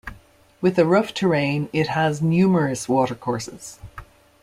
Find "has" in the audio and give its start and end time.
1.89-2.23